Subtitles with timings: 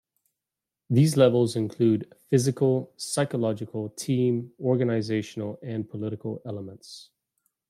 [0.89, 7.11] These levels include physical, psychological, team, organizational, and political elements.